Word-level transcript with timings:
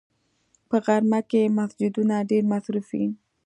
په 0.69 0.75
غرمه 0.85 1.19
کې 1.29 1.53
مسجدونه 1.57 2.15
ډېر 2.29 2.43
مصروف 2.51 2.87
وي 2.97 3.07